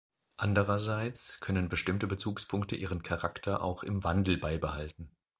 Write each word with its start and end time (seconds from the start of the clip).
Andererseits 0.37 1.39
können 1.41 1.67
bestimmte 1.67 2.07
Bezugspunkte 2.07 2.75
ihren 2.75 3.03
Charakter 3.03 3.61
auch 3.61 3.83
im 3.83 4.03
Wandel 4.03 4.35
beibehalten. 4.39 5.11